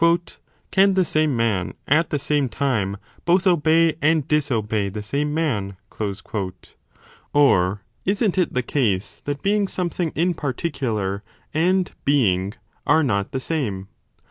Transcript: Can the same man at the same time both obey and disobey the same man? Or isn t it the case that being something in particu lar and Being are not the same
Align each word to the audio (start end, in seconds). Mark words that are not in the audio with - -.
Can 0.71 0.95
the 0.95 1.05
same 1.05 1.37
man 1.37 1.75
at 1.87 2.09
the 2.09 2.17
same 2.17 2.49
time 2.49 2.97
both 3.23 3.45
obey 3.45 3.97
and 4.01 4.27
disobey 4.27 4.89
the 4.89 5.03
same 5.03 5.31
man? 5.31 5.77
Or 7.33 7.83
isn 8.03 8.31
t 8.31 8.41
it 8.41 8.53
the 8.55 8.63
case 8.63 9.21
that 9.25 9.43
being 9.43 9.67
something 9.67 10.11
in 10.15 10.33
particu 10.33 10.95
lar 10.95 11.21
and 11.53 11.91
Being 12.03 12.55
are 12.87 13.03
not 13.03 13.31
the 13.31 13.39
same 13.39 13.89